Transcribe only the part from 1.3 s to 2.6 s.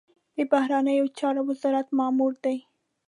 وزارت مامور دی.